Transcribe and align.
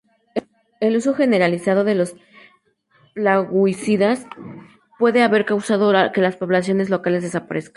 El 0.79 0.97
uso 0.97 1.13
generalizado 1.13 1.83
de 1.83 2.07
plaguicidas 3.13 4.25
puede 4.97 5.21
haber 5.21 5.45
causado 5.45 5.93
que 6.11 6.21
las 6.21 6.37
poblaciones 6.37 6.89
locales 6.89 7.21
desaparezcan. 7.21 7.69